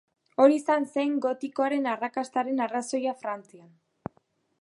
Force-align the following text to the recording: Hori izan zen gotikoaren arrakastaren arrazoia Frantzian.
Hori 0.43 0.55
izan 0.59 0.85
zen 0.93 1.11
gotikoaren 1.25 1.85
arrakastaren 1.91 2.63
arrazoia 2.67 3.13
Frantzian. 3.21 3.69